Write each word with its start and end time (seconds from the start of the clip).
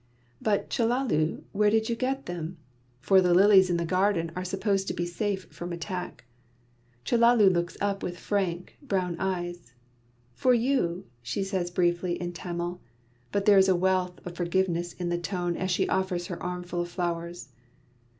"But, 0.41 0.71
Chellalu, 0.71 1.43
where 1.51 1.69
did 1.69 1.87
you 1.87 1.95
get 1.95 2.25
them?" 2.25 2.57
for 3.01 3.21
the 3.21 3.35
lilies 3.35 3.69
in 3.69 3.77
the 3.77 3.85
garden 3.85 4.31
are 4.35 4.43
supposed 4.43 4.87
to 4.87 4.95
be 4.95 5.05
safe 5.05 5.45
from 5.51 5.71
attack. 5.71 6.25
Chellalu 7.05 7.53
looks 7.53 7.77
up 7.79 8.01
with 8.01 8.17
frank, 8.17 8.75
brown 8.81 9.15
eyes. 9.19 9.73
"For 10.33 10.55
you!" 10.55 11.05
she 11.21 11.43
says 11.43 11.69
briefly 11.69 12.19
in 12.19 12.33
Tamil; 12.33 12.81
but 13.31 13.45
there 13.45 13.59
is 13.59 13.69
a 13.69 13.75
wealth 13.75 14.19
of 14.25 14.33
forgiveness 14.35 14.93
in 14.93 15.09
the 15.09 15.19
tone 15.19 15.55
as 15.55 15.69
she 15.69 15.87
offers 15.87 16.25
her 16.25 16.41
armful 16.41 16.81
of 16.81 16.89
flowers. 16.89 17.49